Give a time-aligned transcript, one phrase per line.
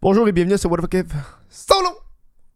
[0.00, 1.06] Bonjour et bienvenue sur What the fuck.
[1.48, 1.88] Solo!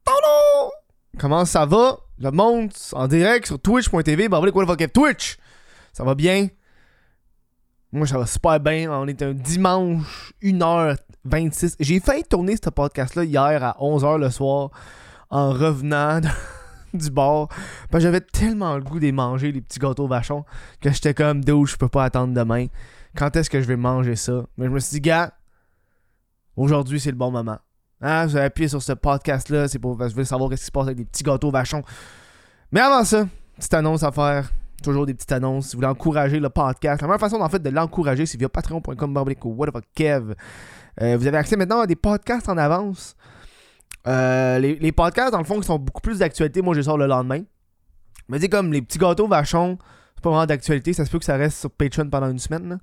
[0.06, 0.70] Solo!
[1.18, 1.98] Comment ça va?
[2.20, 4.28] Le monde en direct sur twitch.tv.
[4.28, 5.38] Bah, What the fuck Twitch!
[5.92, 6.46] Ça va bien?
[7.90, 8.92] Moi, ça va super bien.
[8.92, 11.74] On est un dimanche, 1h26.
[11.80, 14.70] J'ai failli tourner ce podcast-là hier à 11h le soir
[15.28, 16.20] en revenant
[16.94, 17.48] du bar.
[17.90, 20.44] Parce que j'avais tellement le goût de manger, les petits gâteaux vachons,
[20.80, 22.66] que j'étais comme, d'où je peux pas attendre demain.
[23.16, 24.44] Quand est-ce que je vais manger ça?
[24.56, 25.32] Mais je me suis dit, gars,
[26.56, 27.58] aujourd'hui c'est le bon moment.
[28.00, 30.86] Hein, vous avez appuyé sur ce podcast-là, c'est pour je savoir ce qui se passe
[30.86, 31.82] avec des petits gâteaux vachons.
[32.72, 34.50] Mais avant ça, petite annonce à faire.
[34.82, 35.68] Toujours des petites annonces.
[35.68, 38.48] Si vous voulez encourager le podcast, la meilleure façon en fait de l'encourager, c'est via
[38.48, 40.34] patreon.com what fuck Kev.
[41.00, 43.14] Euh, vous avez accès maintenant à des podcasts en avance.
[44.08, 46.98] Euh, les, podcasts, dans le fond, qui sont beaucoup plus d'actualité, moi je les sors
[46.98, 47.42] le lendemain.
[48.28, 49.78] Mais c'est comme les petits gâteaux vachons,
[50.16, 52.78] c'est pas vraiment d'actualité, ça se peut que ça reste sur Patreon pendant une semaine.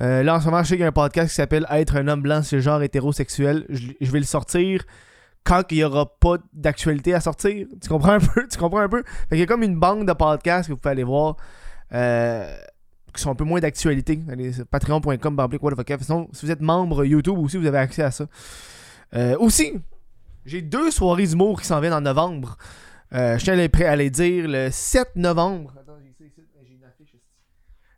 [0.00, 1.96] Euh, là, en ce moment, je sais qu'il y a un podcast qui s'appelle Être
[1.96, 3.66] un homme blanc, c'est genre hétérosexuel.
[3.68, 4.84] Je, vais le sortir
[5.44, 7.66] quand il y aura pas d'actualité à sortir.
[7.80, 8.46] Tu comprends un peu?
[8.50, 9.02] Tu comprends un peu?
[9.04, 11.36] Fait qu'il y a comme une banque de podcasts que vous pouvez aller voir
[11.92, 12.56] euh,
[13.14, 14.18] qui sont un peu moins d'actualité.
[14.70, 15.48] Patreon.com.
[16.00, 18.26] Sinon, si vous êtes membre YouTube aussi, vous avez accès à ça.
[19.14, 19.74] Euh, aussi,
[20.46, 22.56] j'ai deux soirées d'humour qui s'en viennent en novembre.
[23.12, 25.74] Je tiens à les, dire le 7 novembre.
[25.78, 26.32] Attends, j'ai.
[26.64, 27.20] J'ai une affiche ici.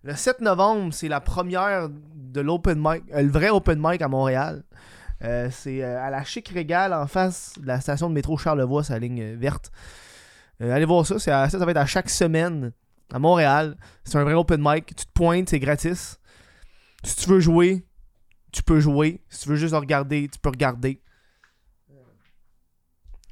[0.05, 4.09] Le 7 novembre, c'est la première de l'open mic, euh, le vrai open mic à
[4.09, 4.63] Montréal.
[5.23, 8.85] Euh, c'est euh, à la Chic Régale en face de la station de métro Charlevoix,
[8.85, 9.73] sa ligne verte.
[10.61, 12.73] Allez voir ça, ça, va être à chaque semaine
[13.15, 13.79] à Montréal.
[14.05, 14.95] C'est un vrai open mic.
[14.95, 16.21] Tu te pointes, c'est gratis.
[17.03, 17.87] Si tu veux jouer,
[18.53, 19.23] tu peux jouer.
[19.31, 21.01] Si tu veux juste regarder, tu peux regarder.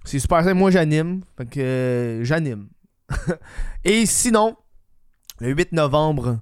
[0.04, 0.54] C'est super simple.
[0.54, 1.22] Moi, j'anime.
[1.36, 2.68] Fait que j'anime.
[3.84, 4.56] Et sinon,
[5.38, 6.40] le 8 novembre,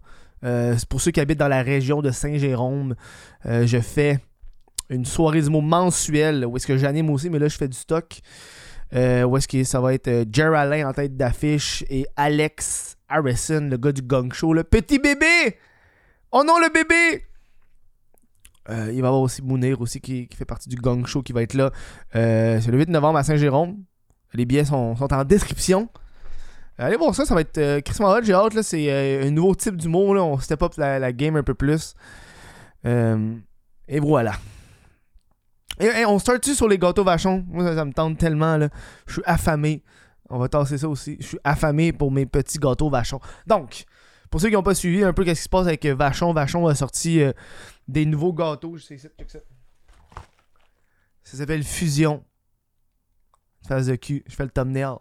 [0.88, 2.94] pour ceux qui habitent dans la région de Saint-Jérôme,
[3.46, 4.20] euh, je fais
[4.88, 7.76] une soirée du mot mensuelle où est-ce que j'anime aussi, mais là, je fais du
[7.76, 8.20] stock.
[8.92, 12.96] Euh, où est-ce que ça va être euh, Jer Alain en tête d'affiche et Alex
[13.08, 15.56] Harrison, le gars du gang show, le petit bébé!
[16.32, 17.24] Oh non, le bébé!
[18.68, 21.32] Euh, il va y avoir aussi Mounir aussi qui, fait partie du gang show qui
[21.32, 21.70] va être là.
[22.16, 23.84] Euh, c'est le 8 novembre à Saint-Jérôme.
[24.32, 25.88] Les billets sont, sont en description.
[26.78, 28.54] Euh, allez voir ça, ça va être euh, Chris Hot, j'ai hâte.
[28.54, 30.14] là, C'est euh, un nouveau type d'humour.
[30.14, 31.94] là, On step up la, game un peu plus.
[32.86, 33.36] Euh,
[33.88, 34.32] et voilà.
[35.78, 37.44] Et, on start-tu sur les gâteaux vachons?
[37.48, 38.56] Moi, ça, ça me tente tellement.
[38.56, 38.68] là.
[39.06, 39.82] Je suis affamé.
[40.28, 41.16] On va tasser ça aussi.
[41.20, 43.20] Je suis affamé pour mes petits gâteaux vachons.
[43.46, 43.84] Donc,
[44.30, 46.66] pour ceux qui n'ont pas suivi un peu qu'est-ce qui se passe avec Vachon, Vachon
[46.68, 47.20] a sorti
[47.88, 48.76] des nouveaux gâteaux.
[48.76, 49.38] Je sais, c'est- check ça.
[51.24, 52.22] Ça s'appelle Fusion.
[53.66, 54.22] Face de cul.
[54.26, 54.96] Je fais le thumbnail.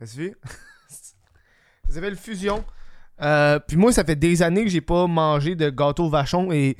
[0.00, 0.34] As-tu vu?
[1.88, 2.64] ça s'appelle Fusion.
[3.22, 6.76] Euh, puis moi, ça fait des années que j'ai pas mangé de gâteau Vachon et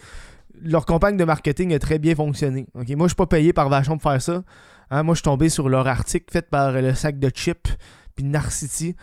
[0.62, 2.66] leur campagne de marketing a très bien fonctionné.
[2.74, 4.42] Moi, je suis pas payé par Vachon pour faire ça.
[4.90, 7.68] Hein, moi, je suis tombé sur leur article fait par le sac de chips
[8.14, 8.96] puis Narcity.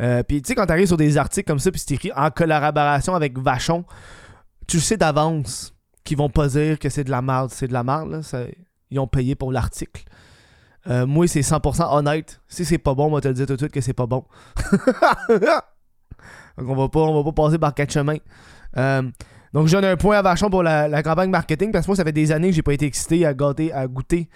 [0.00, 2.30] Euh, puis tu sais, quand t'arrives sur des articles comme ça, puis c'est écrit en
[2.30, 3.84] collaboration avec Vachon,
[4.68, 7.50] tu sais d'avance qu'ils vont pas dire que c'est de la merde.
[7.52, 8.22] C'est de la merde, là.
[8.22, 8.44] ça-
[8.90, 10.02] ils ont payé pour l'article.
[10.88, 12.40] Euh, moi, c'est 100% honnête.
[12.48, 14.06] Si c'est pas bon, on va te le dire tout de suite que c'est pas
[14.06, 14.24] bon.
[15.28, 18.16] donc, on va pas, on va pas passer par quatre chemins.
[18.76, 19.02] Euh,
[19.52, 22.04] donc, je donne un point à Vachon pour la, campagne marketing parce que moi, ça
[22.04, 24.28] fait des années que j'ai pas été excité à, à goûter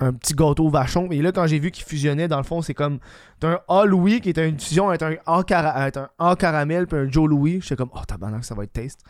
[0.00, 1.08] un petit gâteau Vachon.
[1.10, 2.98] Et là, quand j'ai vu qu'ils fusionnaient, dans le fond, c'est comme
[3.42, 7.60] un A Louis qui est une fusion entre un A, caramel puis un Joe Louis.
[7.60, 9.00] J'étais comme, oh tabarnak, ça va être taste.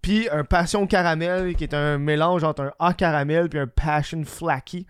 [0.00, 4.22] Puis un Passion caramel qui est un mélange entre un A caramel puis un Passion
[4.24, 4.86] flaky.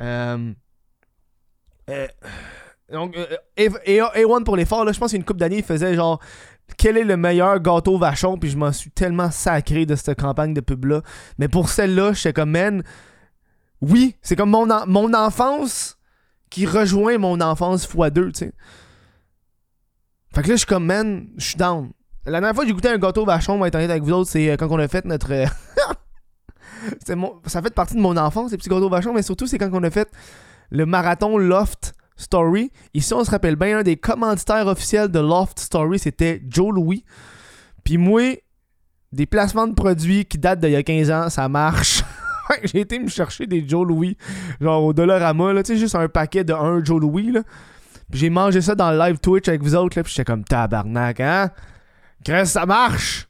[0.00, 0.52] Euh,
[1.90, 2.08] euh,
[2.92, 3.26] donc, euh,
[3.56, 5.64] et, et, A1 pour l'effort, là, je pense qu'il y a une couple d'années, il
[5.64, 6.20] faisait genre
[6.76, 10.54] quel est le meilleur gâteau vachon, puis je m'en suis tellement sacré de cette campagne
[10.54, 11.02] de pub-là.
[11.38, 12.82] Mais pour celle-là, j'étais comme, man,
[13.80, 15.98] oui, c'est comme mon, mon enfance
[16.50, 18.52] qui rejoint mon enfance x2, tu sais.
[20.34, 21.90] Fait que là, je suis comme, man, je suis down.
[22.24, 24.12] La dernière fois que j'ai goûté un gâteau vachon, on va être honnête avec vous
[24.12, 25.32] autres, c'est euh, quand on a fait notre.
[27.46, 29.82] Ça fait partie de mon enfance, les petits gâteaux vachons, mais surtout, c'est quand on
[29.82, 30.08] a fait
[30.70, 32.70] le marathon Loft Story.
[32.94, 37.04] Ici, on se rappelle bien, un des commanditaires officiels de Loft Story, c'était Joe Louis.
[37.84, 38.36] Puis moi,
[39.12, 42.02] des placements de produits qui datent d'il y a 15 ans, ça marche.
[42.62, 44.16] Que j'ai été me chercher des Joe Louis,
[44.60, 47.42] genre au Dollarama, là, tu sais, juste un paquet de un Joe Louis, là.
[48.08, 50.44] Puis j'ai mangé ça dans le live Twitch avec vous autres, là, puis j'étais comme
[50.44, 51.50] tabarnak, hein?
[52.22, 53.26] Qu'est-ce ça marche?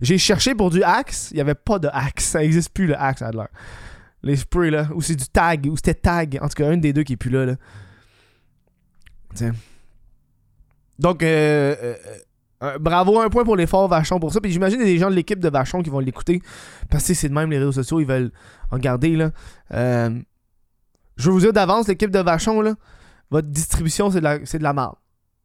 [0.00, 2.96] J'ai cherché pour du Axe, il n'y avait pas de Axe, ça existe plus le
[3.00, 3.44] Axe, Adler.
[4.22, 6.92] Les sprays, là, ou c'est du Tag, ou c'était Tag, en tout cas, un des
[6.92, 7.54] deux qui est plus là, là.
[9.34, 9.52] Tiens.
[10.98, 11.94] Donc, euh, euh,
[12.62, 14.40] Un- bravo, un point pour l'effort Vachon pour ça.
[14.42, 16.42] Puis j'imagine des gens de l'équipe de Vachon qui vont l'écouter.
[16.90, 18.30] Parce que c'est de même les réseaux sociaux, ils veulent
[18.70, 19.30] regarder là.
[19.72, 20.10] Euh,
[21.16, 22.74] je veux vous dire d'avance, l'équipe de Vachon, là,
[23.30, 24.96] votre distribution, c'est de la, c'est de la merde.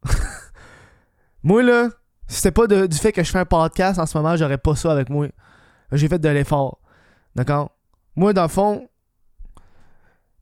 [1.42, 1.88] moi, là,
[2.28, 4.92] c'était pas du fait que je fais un podcast en ce moment, j'aurais pas ça
[4.92, 5.28] avec moi.
[5.92, 6.80] J'ai fait de l'effort.
[7.34, 7.70] D'accord?
[8.16, 8.88] Moi, dans le fond,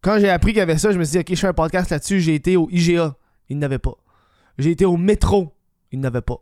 [0.01, 1.55] quand j'ai appris qu'il y avait ça, je me suis dit, ok, je fais un
[1.55, 2.21] podcast là-dessus.
[2.21, 3.17] J'ai été au IGA.
[3.49, 3.95] Il n'avait pas.
[4.59, 5.55] J'ai été au métro.
[5.93, 6.39] Il n'avait pas.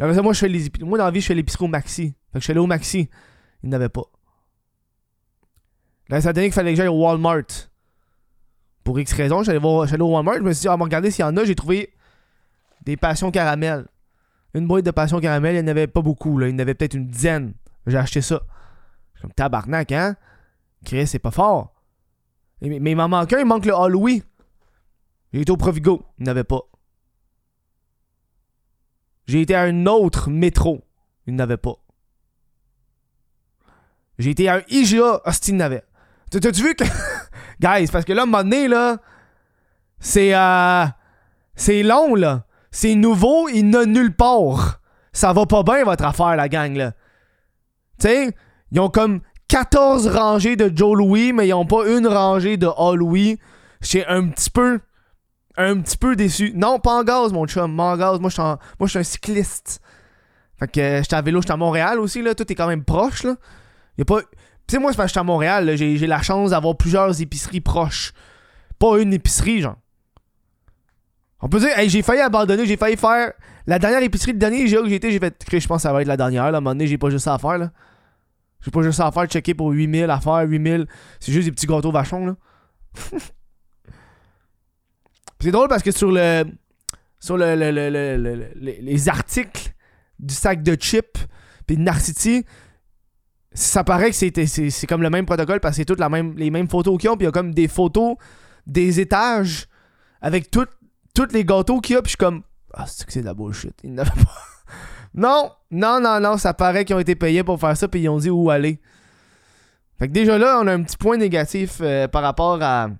[0.00, 2.14] Moi, je fais les moi, dans la vie, je fais l'épicerie au Maxi.
[2.32, 3.08] Fait que je suis allé au Maxi.
[3.62, 4.04] Il n'avait pas.
[6.08, 7.44] Là, ça donné qu'il fallait que j'aille au Walmart.
[8.84, 10.36] Pour X raison, j'allais voir, j'allais au Walmart.
[10.36, 11.44] Je me suis dit, ah, me regarder s'il y en a.
[11.44, 11.92] J'ai trouvé
[12.82, 13.86] des passions caramel.
[14.54, 16.38] Une boîte de passions caramel, il n'y en avait pas beaucoup.
[16.38, 16.48] Là.
[16.48, 17.54] Il y en avait peut-être une dizaine.
[17.86, 18.42] J'ai acheté ça.
[19.20, 20.16] Comme tabarnak, hein?
[20.84, 21.74] Chris, c'est pas fort.
[22.60, 24.22] Mais, il m'en manque un, il manque le Halloween.
[25.32, 26.60] J'ai été au Provigo, il n'avait pas.
[29.26, 30.82] J'ai été à un autre métro,
[31.26, 31.74] il n'avait pas.
[34.18, 35.84] J'ai été à un IGA, hostie, il n'avait.
[36.30, 36.84] T'as- T'as-tu vu que.
[37.60, 38.98] Guys, parce que là, à un moment donné, là,
[40.00, 40.34] c'est.
[40.34, 40.86] Euh,
[41.54, 42.44] c'est long, là.
[42.70, 44.80] C'est nouveau, il n'a nulle part.
[45.12, 46.92] Ça va pas bien, votre affaire, la gang, là.
[47.98, 48.30] Tu sais,
[48.70, 52.68] ils ont comme 14 rangées de Joe Louis, mais ils ont pas une rangée de
[52.76, 53.38] All Louis.
[53.80, 54.80] J'étais un petit peu.
[55.56, 56.52] Un petit peu déçu.
[56.54, 57.76] Non, pas en gaz, mon chum.
[57.76, 58.20] Pas en gaz.
[58.20, 59.80] Moi, je suis un cycliste.
[60.58, 62.34] Fait que euh, j'étais à vélo, j'étais à Montréal aussi, là.
[62.34, 63.34] Tout est quand même proche, là.
[63.96, 64.04] Y a.
[64.04, 67.20] Tu sais, moi, c'est parce que j'étais à Montréal, J'ai j'ai la chance d'avoir plusieurs
[67.20, 68.12] épiceries proches.
[68.78, 69.76] Pas une épicerie, genre.
[71.40, 73.32] On peut dire, j'ai failli abandonner, j'ai failli faire.
[73.66, 75.36] La dernière épicerie, le dernier GA que j'ai été, j'ai fait.
[75.50, 76.56] Je pense que ça va être la dernière, là.
[76.56, 77.70] À un moment donné, j'ai pas juste ça à faire, là.
[78.60, 80.86] J'ai pas juste ça à faire, checker pour 8000 à faire, 8000.
[81.20, 82.36] C'est juste des petits gâteaux vachons, là.
[85.40, 86.44] c'est drôle parce que sur le.
[87.20, 89.72] Sur le, le- le- le- le- le- les- les articles
[90.20, 91.26] du sac de chips
[91.66, 92.44] puis de Narcity,
[93.52, 96.50] ça paraît que c'est comme le même protocole parce que c'est toutes la même, les
[96.50, 98.14] mêmes photos qu'ils ont, puis il y a comme des photos
[98.68, 99.66] des étages
[100.20, 100.70] avec toutes
[101.26, 102.42] tous les gâteaux qu'il y a, puis je suis comme.
[102.72, 103.74] Ah, c'est que c'est de la bullshit.
[103.82, 104.34] Ils n'avaient pas.
[105.14, 108.08] Non, non, non, non, ça paraît qu'ils ont été payés pour faire ça, puis ils
[108.10, 108.78] ont dit où aller.
[109.98, 112.90] Fait que déjà là, on a un petit point négatif euh, par rapport à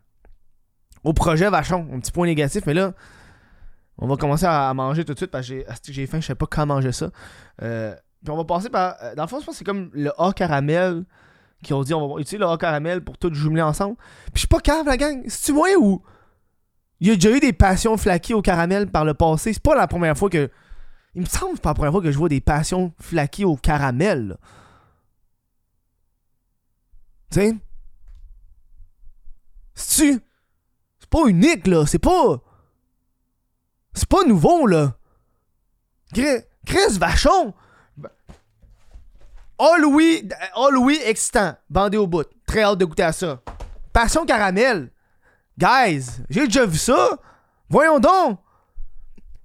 [1.05, 1.87] au projet Vachon.
[1.93, 2.93] Un petit point négatif, mais là,
[3.99, 5.63] on va commencer à, manger tout de suite parce que
[5.93, 7.11] j'ai, faim, je sais pas comment manger ça.
[7.63, 7.95] Euh,
[8.25, 8.97] puis on va passer par.
[9.03, 11.05] euh, Dans le fond, je pense que c'est comme le A caramel
[11.63, 13.97] qui ont dit on va utiliser le A caramel pour tout jumeler ensemble.
[14.27, 15.23] Puis je suis pas cave, la gang.
[15.27, 16.03] C'est-tu moi ou.
[17.01, 19.53] Il y a déjà eu des passions flaquées au caramel par le passé.
[19.53, 20.51] C'est pas la première fois que.
[21.15, 23.57] Il me semble que pas la première fois que je vois des passions flaquées au
[23.57, 24.37] caramel.
[27.31, 27.57] Tu sais?
[29.75, 30.21] C'est-tu?
[30.99, 31.87] C'est pas unique, là.
[31.87, 32.43] C'est pas.
[33.95, 34.97] C'est pas nouveau, là.
[36.13, 37.55] Chris, Vachon!
[39.61, 42.27] Oh Louis excitant, bandé au bout.
[42.47, 43.43] Très hâte de goûter à ça.
[43.93, 44.91] Passion caramel.
[45.59, 47.19] Guys, j'ai déjà vu ça.
[47.69, 48.39] Voyons donc.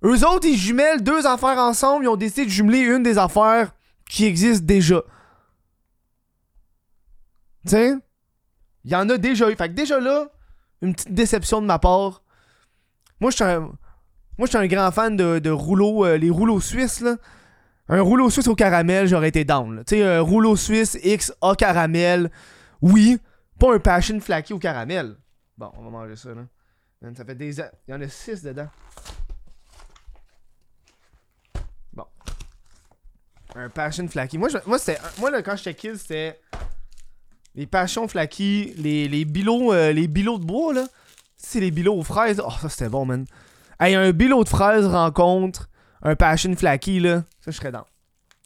[0.04, 2.06] Eux autres, ils jumellent deux affaires ensemble.
[2.06, 3.74] Ils ont décidé de jumeler une des affaires
[4.08, 5.02] qui existent déjà.
[7.66, 7.96] Sais?
[8.84, 9.56] Il y en a déjà eu.
[9.56, 10.28] Fait que déjà là,
[10.82, 12.22] une petite déception de ma part.
[13.20, 17.16] Moi, je suis un, grand fan de, rouleaux, euh, les rouleaux suisses, là.
[17.90, 19.84] Un rouleau suisse au caramel, j'aurais été down.
[19.86, 22.30] Tu sais, un rouleau suisse X A caramel.
[22.82, 23.18] Oui,
[23.60, 25.16] pas un passion flaky au caramel.
[25.58, 26.46] Bon, on va manger ça, là.
[27.16, 27.70] Ça fait des ans.
[27.88, 28.70] Il y en a 6 dedans.
[31.94, 32.06] Bon.
[33.56, 34.38] Un passion flaky.
[34.38, 34.78] Moi, je- moi,
[35.20, 36.40] moi là, quand j'étais kid, c'était
[37.56, 39.92] les passions flaky, les, les bilots, euh,
[40.40, 40.88] de bois, là.
[41.36, 42.42] C'est les bilots aux fraises.
[42.44, 43.26] Oh, ça, c'était bon, man.
[43.80, 45.70] Hey, un bilot de fraises rencontre
[46.02, 47.24] un passion flaky, là.
[47.42, 47.86] Ça, je serais dans.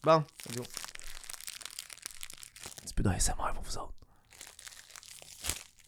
[0.02, 0.64] Bon, let's go.
[0.64, 3.92] Un petit peu d'ASMR pour vous autres.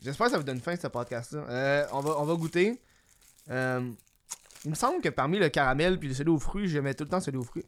[0.03, 1.41] J'espère que ça vous donne faim, ce podcast-là.
[1.49, 2.81] Euh, on, va, on va goûter.
[3.51, 3.93] Euh,
[4.65, 7.21] il me semble que parmi le caramel puis celui aux fruits, j'aimais tout le temps
[7.21, 7.67] celui aux fruits.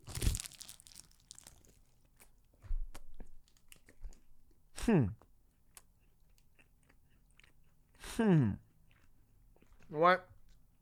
[4.89, 5.07] Hmm.
[8.19, 8.53] Hmm.
[9.91, 10.19] Ouais.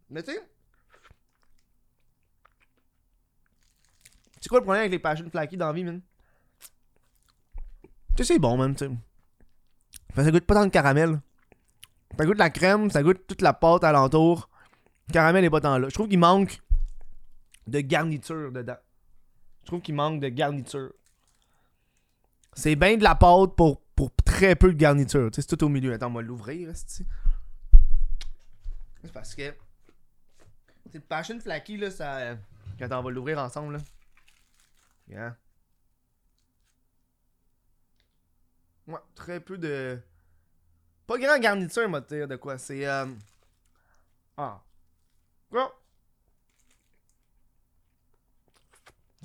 [0.08, 0.42] Mais tu sais.
[4.40, 6.00] C'est quoi le problème avec les passion flaky dans la vie, man?
[8.16, 8.90] Tu sais, c'est bon, man, tu sais.
[10.16, 11.20] Ça goûte pas tant le caramel.
[12.18, 14.48] Ça goûte la crème, ça goûte toute la pâte alentour.
[15.08, 15.88] Le caramel est pas tant là.
[15.88, 16.60] Je trouve qu'il manque
[17.66, 18.76] de garniture dedans.
[19.62, 20.92] Je trouve qu'il manque de garniture.
[22.54, 25.30] C'est bien de la pâte pour, pour très peu de garniture.
[25.32, 25.92] C'est tout au milieu.
[25.92, 27.06] Attends, on va l'ouvrir, c'est
[29.12, 29.54] parce que.
[30.92, 32.36] C'est passion flaky, là, ça.
[32.78, 33.78] Quand on va l'ouvrir ensemble,
[35.08, 35.36] là.
[38.86, 40.00] Ouais, très peu de.
[41.10, 42.56] Pas grand garniture, moi, de quoi.
[42.56, 42.86] C'est.
[42.86, 43.04] Euh...
[44.36, 44.60] Ah.
[45.50, 45.76] Quoi?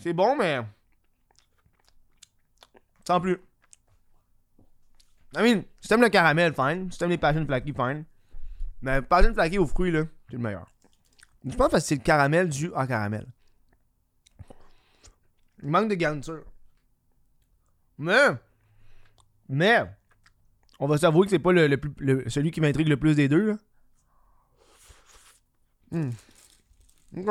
[0.02, 0.62] C'est bon, mais.
[3.08, 3.40] Sans plus.
[5.38, 6.92] I mean, si t'aimes le caramel, fine.
[6.92, 8.04] Si t'aimes les passion flaky, fine.
[8.82, 10.68] Mais passion flaky aux fruits, là, c'est le meilleur.
[11.46, 13.28] Je pense que c'est le caramel du en caramel.
[15.62, 16.46] Il manque de garniture.
[18.00, 18.30] Mais.
[19.48, 19.86] Mais.
[20.80, 23.16] On va s'avouer que c'est pas le, le plus, le- celui qui m'intrigue le plus
[23.16, 23.52] des deux.
[23.52, 23.58] Là.
[25.92, 26.10] Hmm.
[27.14, 27.24] C'est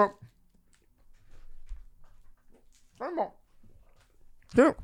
[3.15, 3.31] bon.
[4.55, 4.75] Tiens.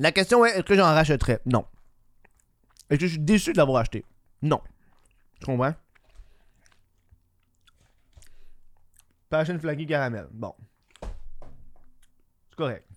[0.00, 1.66] La question est est-ce que j'en rachèterais Non.
[2.90, 4.04] Est-ce que je suis déçu de l'avoir acheté?
[4.42, 4.60] Non.
[5.40, 5.74] Tu comprends?
[9.30, 10.26] Passion Flaky Caramel.
[10.32, 10.54] Bon.
[11.02, 12.88] C'est correct.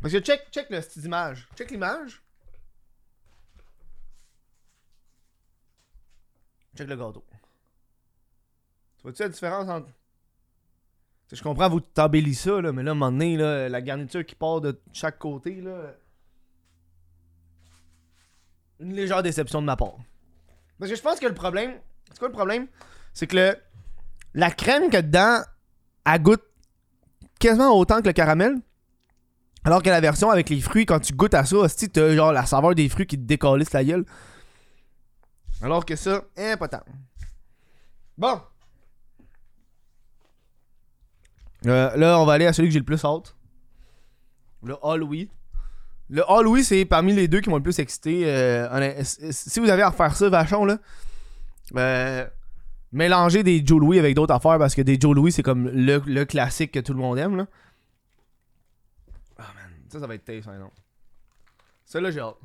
[0.00, 1.48] Parce que check, check le style d'image.
[1.56, 2.22] Check l'image.
[6.76, 7.24] Check le gâteau.
[8.96, 9.88] Tu vois-tu la différence entre.
[11.32, 14.36] Je comprends, vous t'embellissez ça, là, mais là, à un moment donné, la garniture qui
[14.36, 15.94] part de chaque côté, là.
[18.78, 19.96] Une légère déception de ma part.
[20.78, 21.72] Parce que je pense que le problème.
[22.10, 22.68] C'est quoi le problème?
[23.12, 23.56] C'est que le,
[24.34, 25.40] la crème qu'il y a dedans,
[26.04, 26.44] elle goûte
[27.38, 28.56] quasiment autant que le caramel.
[29.64, 32.32] Alors que la version avec les fruits, quand tu goûtes à ça, tu t'as genre
[32.32, 34.04] la saveur des fruits qui te décalissent la gueule.
[35.62, 36.22] Alors que ça,
[36.70, 36.80] tant.
[38.18, 38.40] Bon.
[41.66, 43.34] Euh, là, on va aller à celui que j'ai le plus hâte.
[44.62, 45.00] Le All.
[46.08, 48.22] Le All c'est parmi les deux qui m'ont le plus excité.
[48.26, 50.78] Euh, honnêt- si vous avez à refaire ça, vachon, là,
[51.76, 52.28] euh,
[52.92, 56.02] mélangez des Joe Louis avec d'autres affaires parce que des Joe Louis, c'est comme le,
[56.06, 57.36] le classique que tout le monde aime.
[57.36, 57.46] Là.
[59.38, 59.72] Ah, man.
[59.88, 60.70] Ça, ça va être taste, hein, non.
[61.84, 62.36] Ça, là, j'ai hâte.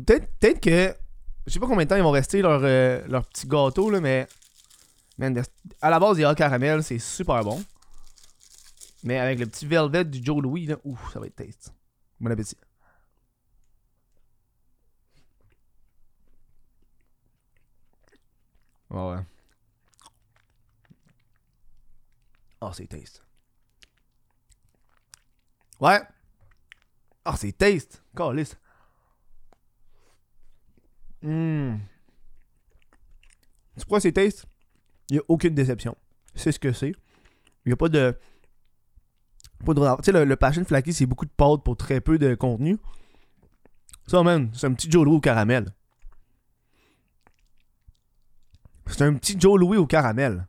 [0.00, 0.94] Peut-être que.
[1.46, 4.00] Je sais pas combien de temps ils vont rester leur, euh, leur petit gâteau, là,
[4.00, 4.26] mais.
[5.18, 5.40] Man,
[5.80, 7.62] à la base, il y a le caramel, c'est super bon.
[9.04, 11.72] Mais avec le petit velvet du Joe Louis, là, ouf, ça va être taste.
[12.18, 12.56] Bon appétit.
[18.90, 19.18] Ah ouais.
[22.60, 23.22] Oh, c'est taste.
[25.80, 26.00] Ouais.
[27.24, 28.02] Ah, c'est taste.
[28.16, 28.56] Calice.
[31.24, 31.80] Hum.
[33.76, 34.46] Tu pourquoi c'est taste?
[35.08, 35.96] Il n'y a aucune déception.
[36.34, 36.92] C'est ce que c'est.
[37.64, 38.16] Il n'y a pas de.
[39.64, 39.96] Pas de.
[39.96, 42.78] Tu sais, le, le Passion Flaky, c'est beaucoup de pâte pour très peu de contenu.
[44.06, 45.72] Ça, man, c'est un petit Joe Louis au caramel.
[48.86, 50.46] C'est un petit Joe Louis au caramel.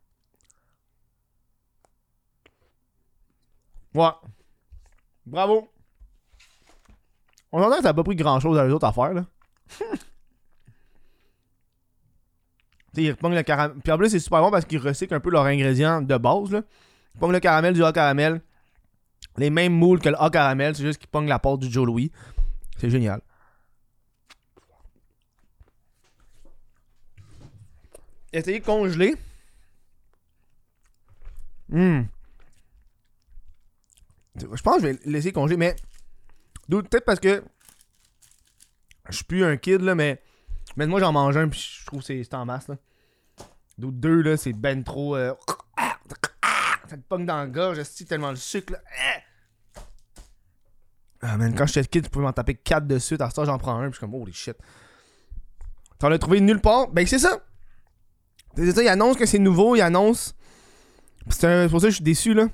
[3.94, 4.10] Ouais.
[5.26, 5.72] Bravo.
[7.52, 9.26] On que ça n'a pas pris grand chose à les autres affaires, là.
[12.98, 13.78] Ils repognent le caramel.
[13.84, 16.64] Puis en c'est super bon parce qu'ils recyclent un peu leurs ingrédients de base.
[17.16, 18.42] Ils pognent le caramel du hot caramel.
[19.38, 21.86] Les mêmes moules que le hot caramel, c'est juste qu'ils pognent la pâte du Joe
[21.86, 22.12] Louis.
[22.78, 23.22] C'est génial.
[28.32, 29.16] Essayez de congeler.
[31.72, 32.08] Hum.
[34.36, 35.76] Je pense que je vais laisser congeler, mais.
[36.70, 37.44] Peut-être parce que.
[39.10, 40.22] Je suis plus un kid, là, mais.
[40.78, 42.76] Mais moi, j'en mange un, puis je trouve que c'est en masse, là.
[43.78, 45.16] Dude, deux, là, c'est ben trop.
[45.16, 45.34] euh,
[46.90, 48.80] Ça te pogne dans la gorge, c'est tellement le sucre, là.
[51.22, 53.22] Ah, man, quand j'étais kid, tu pouvais m'en taper 4 de suite.
[53.22, 54.56] À ça, j'en prends un, puis je suis comme, holy shit.
[55.98, 56.90] T'en as trouvé nulle part?
[56.90, 57.40] Ben, c'est ça.
[58.56, 60.36] C'est ça, il annonce que c'est nouveau, il annonce.
[61.30, 62.48] C'est un- c'est pour ça que je suis déçu, là.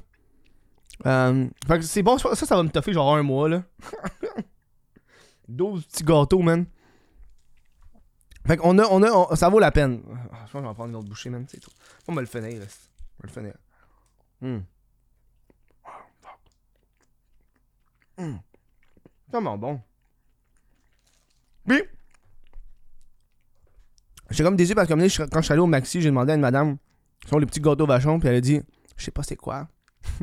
[1.06, 3.64] Euh, fait que c'est bon, ça, ça va me toffer genre un mois, là.
[5.48, 6.66] 12 petits gâteaux, man.
[8.46, 10.02] Fait qu'on a, on a, on- ça vaut la peine.
[10.32, 11.46] Ah, Je pense que je vais en prendre une autre bouchée, man.
[11.48, 11.70] C'est tout.
[12.06, 12.66] Faut me le finir, là.
[13.20, 13.54] On va le finir.
[14.42, 14.64] Hum.
[18.18, 18.40] Hum.
[19.32, 19.80] Comment bon.
[21.68, 21.82] Puis,
[24.30, 24.94] j'étais comme déçu parce que
[25.30, 26.78] quand je suis allé au Maxi, j'ai demandé à une madame
[27.30, 28.60] sont les petits gâteaux vachons, puis elle a dit
[28.98, 29.68] Je sais pas c'est quoi.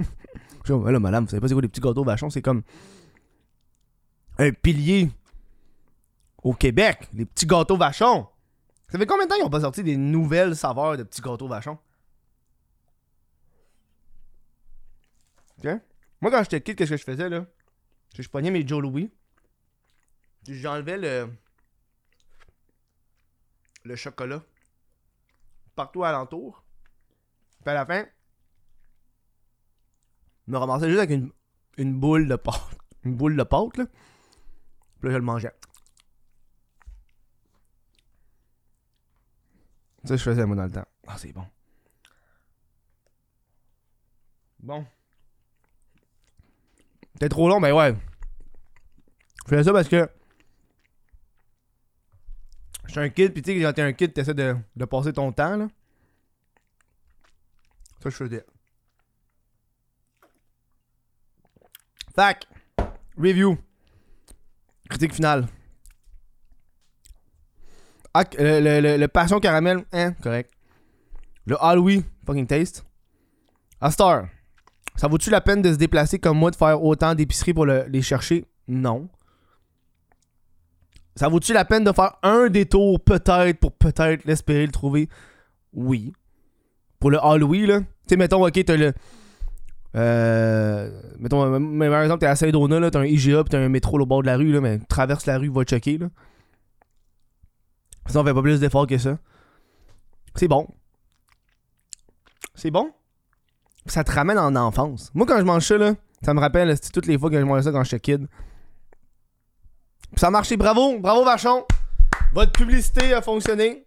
[0.65, 2.43] Je dis, Ouais, là, madame, vous savez pas c'est quoi les petits gâteaux vachons C'est
[2.43, 2.63] comme
[4.39, 5.11] un pilier
[6.49, 8.27] au Québec, les petits gâteaux vachons.
[8.89, 11.47] Ça fait combien de temps qu'ils ont pas sorti des nouvelles saveurs de petits gâteaux
[11.47, 11.79] vachons?
[15.59, 15.69] Ok
[16.23, 17.45] Moi, quand j'étais kid, qu'est-ce que je faisais là?
[18.15, 19.13] Que Je pognais mes Joe Louis.
[20.49, 21.31] J'enlevais le.
[23.85, 24.43] le chocolat
[25.77, 26.65] partout alentour.
[27.63, 28.07] Puis à la fin,
[30.47, 31.31] je me ramassais juste avec une,
[31.77, 32.79] une boule de pâte.
[33.05, 33.85] Une boule de pâte, là.
[33.85, 35.53] Puis là, je le mangeais.
[40.09, 40.87] Ça, je faisais moi dans le temps.
[41.07, 41.45] Ah, c'est bon.
[44.61, 44.87] Bon.
[47.13, 47.95] C'était trop long, mais ouais.
[49.45, 50.09] Je faisais ça parce que.
[52.87, 55.31] J'étais un kid, pis tu sais, quand t'es un kid, t'essaies de, de passer ton
[55.31, 55.69] temps, là.
[58.03, 58.47] Ça, je faisais.
[62.15, 62.47] Fac.
[63.19, 63.59] Review.
[64.89, 65.47] Critique finale.
[68.21, 70.51] Ah, le, passion caramel, hein, correct.
[71.47, 72.85] Le Halloween, fucking taste.
[73.81, 74.27] Astar.
[74.97, 77.85] Ça vaut-tu la peine de se déplacer comme moi, de faire autant d'épiceries pour le-
[77.89, 78.45] les chercher?
[78.67, 79.09] Non.
[81.15, 85.09] Ça vaut-tu la peine de faire un détour, peut-être, pour peut-être l'espérer le trouver?
[85.73, 86.13] Oui.
[86.99, 87.81] Pour le Halloween, là.
[87.81, 88.93] Tu sais, mettons, ok, t'as le.
[89.95, 90.91] Euh.
[91.19, 91.41] Mettons,
[91.79, 94.23] par exemple, t'es à Saint-Donat, là, t'as un IGA, pis t'as un métro au bord
[94.23, 96.09] de la rue, là, mais traverse la rue, va checker, là.
[98.09, 99.19] Sinon, on fait pas plus d'efforts que ça.
[100.35, 100.67] C'est bon.
[102.55, 102.93] C'est bon.
[103.87, 105.11] Ça te ramène en enfance.
[105.15, 107.63] Moi, quand je mange ça, là, ça me rappelle toutes les fois que je mangeais
[107.63, 108.27] ça quand j'étais kid.
[110.17, 111.65] Ça a marché, bravo, bravo Vachon.
[112.33, 113.87] Votre publicité a fonctionné.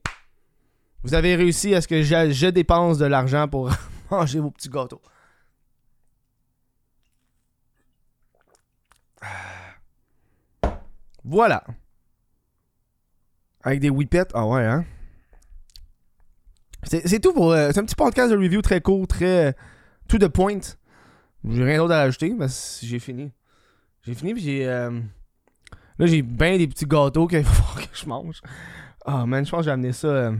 [1.04, 3.72] Vous avez réussi à ce que je, je dépense de l'argent pour
[4.12, 5.02] manger vos petits gâteaux.
[11.24, 11.64] Voilà.
[13.64, 14.28] Avec des whippets.
[14.34, 14.86] Ah ouais, hein?
[16.84, 17.52] C'est tout pour.
[17.52, 19.50] euh, c'est un petit podcast de review très court, très.
[19.50, 19.52] euh,
[20.08, 20.60] tout de point.
[21.48, 23.32] J'ai rien d'autre à ajouter, parce j'ai fini.
[24.04, 24.68] J'ai fini, puis j'ai.
[24.68, 24.90] euh,
[26.00, 28.42] là, j'ai bien des petits gâteaux qu'il falloir que je mange.
[29.06, 30.36] Ah, man, je pense que j'ai amené ça euh,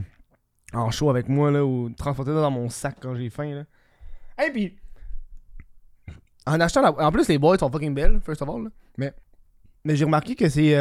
[0.72, 4.44] en show avec moi, là, ou transporter ça dans mon sac quand j'ai faim, là.
[4.44, 4.76] Et puis.
[6.44, 6.90] En achetant la.
[7.06, 8.70] En plus, les boîtes sont fucking belles, first of all, là.
[8.98, 9.12] Mais.
[9.84, 10.74] Mais j'ai remarqué que c'est.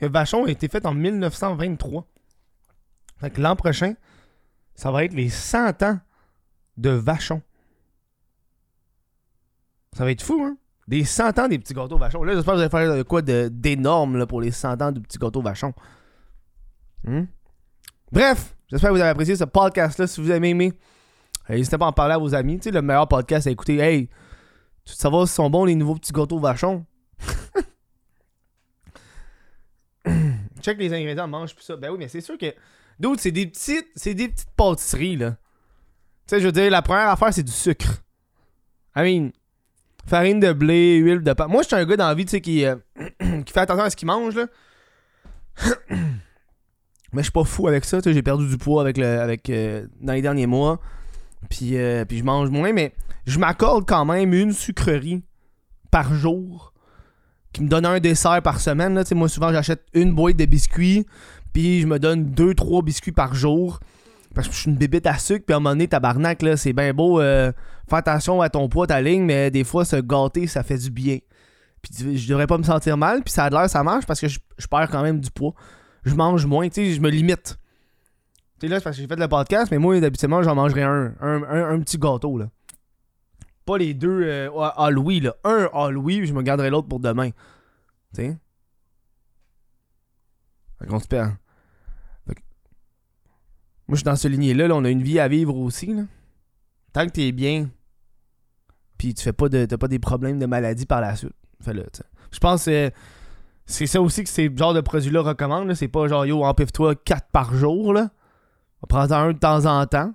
[0.00, 2.06] Que Vachon a été fait en 1923.
[3.18, 3.94] Fait que l'an prochain,
[4.74, 5.98] ça va être les 100 ans
[6.76, 7.42] de Vachon.
[9.96, 10.56] Ça va être fou, hein?
[10.86, 12.22] Des 100 ans des petits gâteaux Vachon.
[12.22, 15.18] Là, j'espère que vous allez faire euh, quoi d'énorme pour les 100 ans du petit
[15.18, 15.72] gâteau Vachon.
[17.04, 17.24] Hmm?
[18.12, 20.06] Bref, j'espère que vous avez apprécié ce podcast-là.
[20.06, 20.72] Si vous avez aimé,
[21.48, 22.58] n'hésitez pas à en parler à vos amis.
[22.58, 23.78] Tu sais, le meilleur podcast à écouter.
[23.78, 24.08] Hey,
[24.84, 26.84] tu veux savoir sont bons les nouveaux petits gâteaux Vachon?
[30.66, 31.76] Check les ingrédients, mange plus ça.
[31.76, 32.52] Ben oui, mais c'est sûr que.
[32.98, 33.86] D'autres, c'est des petites.
[33.94, 35.36] C'est des petites pâtisseries, là.
[36.26, 38.02] Tu sais, je veux dire, la première affaire, c'est du sucre.
[38.96, 39.30] I mean,
[40.08, 41.46] farine de blé, huile de pain.
[41.46, 42.74] Moi, je suis un gars dans la vie, tu sais, qui, euh,
[43.44, 44.46] qui fait attention à ce qu'il mange, là.
[45.90, 48.14] mais je suis pas fou avec ça, tu sais.
[48.14, 50.80] J'ai perdu du poids avec le, avec, euh, dans les derniers mois.
[51.48, 52.92] Puis, euh, puis je mange moins, mais
[53.24, 55.22] je m'accorde quand même une sucrerie
[55.92, 56.72] par jour
[57.56, 58.94] qui me donne un dessert par semaine.
[58.94, 59.02] Là.
[59.12, 61.06] Moi, souvent, j'achète une boîte de biscuits,
[61.54, 63.80] puis je me donne 2-3 biscuits par jour.
[64.34, 66.58] Parce que je suis une bébête à sucre, puis à un moment donné, tabarnak, là,
[66.58, 67.50] c'est bien beau euh,
[67.88, 70.90] faire attention à ton poids, ta ligne, mais des fois, se gâter, ça fait du
[70.90, 71.16] bien.
[71.80, 74.28] Puis je devrais pas me sentir mal, puis ça a l'air, ça marche parce que
[74.28, 75.54] je, je perds quand même du poids.
[76.04, 77.56] Je mange moins, tu sais, je me limite.
[78.60, 80.82] Tu sais, là, c'est parce que j'ai fait le podcast, mais moi, d'habitude, j'en mangerais
[80.82, 82.48] un, un, un, un petit gâteau, là.
[83.66, 85.34] Pas les deux euh, Halloween, là.
[85.44, 87.30] Un Halloween, puis je me garderai l'autre pour demain.
[88.14, 88.38] Tu sais?
[90.88, 91.32] Qu'on se perd.
[93.88, 96.02] Moi, je suis dans ce lignée-là, là, on a une vie à vivre aussi, là.
[96.92, 97.68] Tant que t'es bien,
[98.98, 101.32] puis tu fais pas de, t'as pas des problèmes de maladie par la suite.
[101.64, 102.90] Je pense que
[103.66, 105.72] c'est- ça aussi que ces genres de produits-là recommandent.
[105.74, 108.10] C'est pas genre, yo, empiffe-toi 4 par jour, là.
[108.88, 110.14] Prends-en un de temps en temps.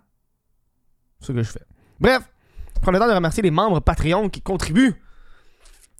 [1.19, 1.65] C'est ce que je fais.
[1.99, 2.30] Bref,
[2.81, 4.95] prends le temps de remercier les membres Patreon qui contribuent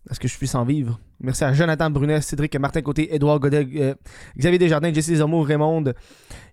[0.10, 1.00] à ce que je puisse en vivre.
[1.20, 3.94] Merci à Jonathan Brunet, Cédric Martin Côté, Édouard Godet, euh,
[4.38, 5.94] Xavier Desjardins, Jesse Zomo, Raymond,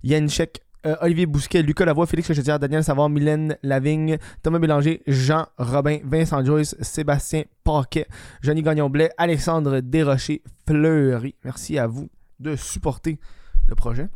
[0.03, 5.03] Yann Chek, euh, Olivier Bousquet, Lucas Lavoie, Félix Chetière, Daniel Savard, Mylène Lavigne, Thomas Bélanger,
[5.07, 8.07] Jean Robin, Vincent Joyce, Sébastien Paquet,
[8.43, 11.35] Johnny Gagnon-Blais, Alexandre Desrochers, Fleury.
[11.45, 13.19] Merci à vous de supporter
[13.67, 14.09] le projet.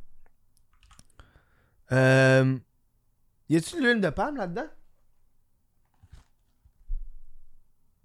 [1.91, 2.57] Euh,
[3.49, 4.67] y a-tu de l'huile de palme là-dedans?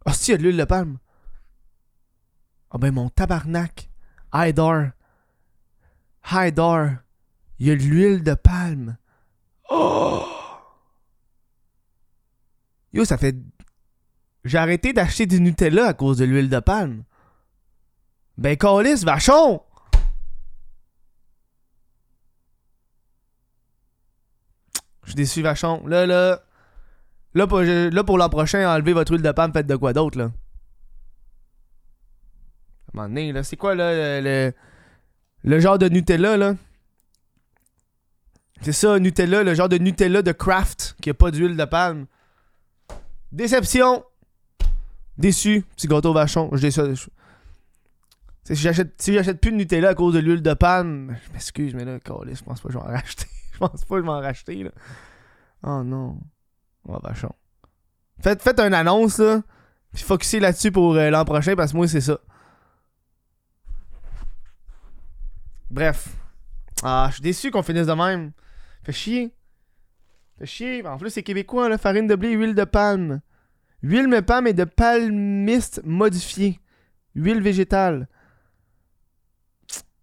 [0.07, 0.99] Ah, si, y a de l'huile de palme.
[2.71, 3.89] Ah ben, mon tabarnak.
[4.33, 4.93] Haidar.
[6.31, 6.99] Haidar.
[7.59, 8.97] Il y a de l'huile de palme.
[9.69, 10.23] Oh!
[12.93, 13.35] Yo, ça fait.
[14.45, 17.03] J'ai arrêté d'acheter du Nutella à cause de l'huile de palme.
[18.37, 19.61] Ben, Calis, vachon!
[25.03, 25.85] Je suis déçu, vachon.
[25.85, 26.46] Là, là.
[27.37, 30.31] Là, pour, là, l'an prochain, enlevez votre huile de palme, faites de quoi d'autre, là?
[32.97, 33.43] À un là.
[33.43, 34.19] C'est quoi, là,
[35.43, 36.55] le, genre de Nutella, là?
[38.61, 42.07] C'est ça, Nutella, le genre de Nutella de craft qui a pas d'huile de palme.
[43.31, 44.03] Déception!
[45.19, 46.49] Déçu, petit gâteau vachon.
[46.53, 46.89] Je déçois.
[48.45, 51.75] Si j'achète, si j'achète plus de Nutella à cause de l'huile de palme, je m'excuse,
[51.75, 53.27] mais là, je pense pas que je vais en racheter.
[53.53, 54.71] je pense pas que je vais en racheter, là.
[55.61, 56.19] Oh non.
[56.87, 57.33] Oh, vachon.
[58.21, 59.41] Faites, faites une annonce, là.
[59.93, 62.19] Puis focussez là-dessus pour euh, l'an prochain, parce que moi, c'est ça.
[65.69, 66.15] Bref.
[66.83, 68.31] Ah, je suis déçu qu'on finisse de même.
[68.83, 69.35] Fait chier.
[70.39, 70.87] Fait chier.
[70.87, 71.77] En plus, c'est québécois, là.
[71.77, 73.21] Farine de blé, huile de palme.
[73.83, 76.59] Huile de palme et de palmiste modifiée.
[77.15, 78.07] Huile végétale.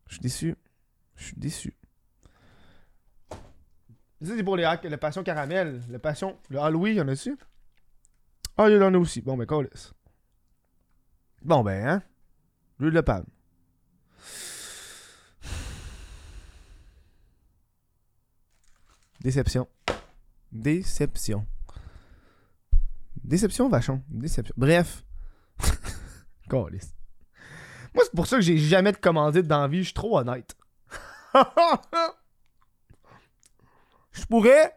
[0.06, 0.54] Je suis déçu.
[1.16, 1.74] Je suis déçu.
[4.22, 5.82] Ça, c'est pour les hack- le passion caramel.
[5.88, 6.38] Le passion.
[6.48, 7.36] Le Halloween, y'en a-tu?
[8.56, 9.20] Ah, il y en a aussi.
[9.20, 9.92] Bon, ben, câlisse.
[11.42, 12.02] Bon, ben, hein?
[12.78, 13.26] L'huile de palme.
[19.20, 19.68] Déception.
[20.52, 21.46] Déception.
[23.22, 24.02] Déception, vachon.
[24.08, 24.54] Déception.
[24.56, 25.04] Bref.
[26.50, 26.94] Câlisse.
[27.94, 29.78] Moi, c'est pour ça que j'ai jamais de commandite dans la vie.
[29.78, 30.54] Je suis trop honnête.
[34.14, 34.74] Je pourrais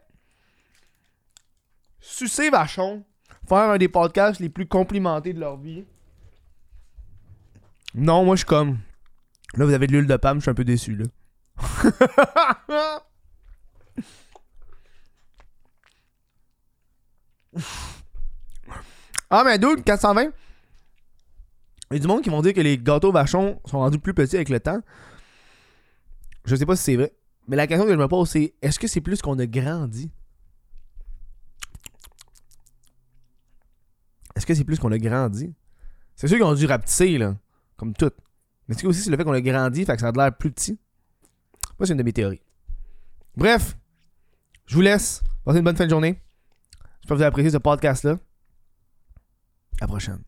[2.00, 3.04] sucer vachon,
[3.48, 5.84] faire un des podcasts les plus complimentés de leur vie.
[7.94, 8.78] Non, moi, je suis comme.
[9.54, 11.04] Là, vous avez de l'huile de palme, je suis un peu déçu, là.
[19.30, 20.30] ah, mais dude, 420.
[21.90, 24.12] Il y a du monde qui vont dire que les gâteaux vachons sont rendus plus
[24.12, 24.80] petits avec le temps.
[26.44, 27.12] Je sais pas si c'est vrai.
[27.48, 30.10] Mais la question que je me pose, c'est est-ce que c'est plus qu'on a grandi?
[34.36, 35.54] Est-ce que c'est plus qu'on a grandi?
[36.14, 37.36] C'est sûr qu'ils ont dû rapetisser, là.
[37.76, 38.12] Comme tout.
[38.66, 40.36] Mais est-ce que aussi c'est le fait qu'on a grandi, fait que ça a l'air
[40.36, 40.78] plus petit
[41.78, 42.42] Moi, c'est une de mes théories.
[43.34, 43.76] Bref,
[44.66, 45.22] je vous laisse.
[45.44, 46.20] Passez une bonne fin de journée.
[47.00, 48.12] J'espère que vous avez apprécié ce podcast-là.
[48.12, 50.22] À la prochaine.